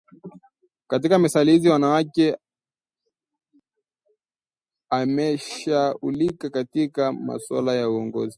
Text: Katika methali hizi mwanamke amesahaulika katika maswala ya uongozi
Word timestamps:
Katika 0.87 1.19
methali 1.19 1.51
hizi 1.51 1.69
mwanamke 1.69 2.37
amesahaulika 4.89 6.49
katika 6.49 7.11
maswala 7.13 7.75
ya 7.75 7.89
uongozi 7.89 8.29